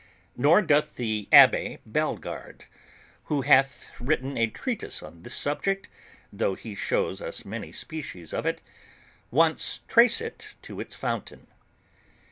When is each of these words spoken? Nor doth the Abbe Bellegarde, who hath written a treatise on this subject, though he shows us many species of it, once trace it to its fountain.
Nor 0.35 0.63
doth 0.63 0.95
the 0.95 1.29
Abbe 1.31 1.77
Bellegarde, 1.85 2.65
who 3.25 3.41
hath 3.43 3.91
written 3.99 4.35
a 4.35 4.47
treatise 4.47 5.03
on 5.03 5.21
this 5.21 5.35
subject, 5.35 5.89
though 6.33 6.55
he 6.55 6.73
shows 6.73 7.21
us 7.21 7.45
many 7.45 7.71
species 7.71 8.33
of 8.33 8.47
it, 8.47 8.61
once 9.29 9.81
trace 9.87 10.19
it 10.19 10.55
to 10.63 10.79
its 10.79 10.95
fountain. 10.95 11.45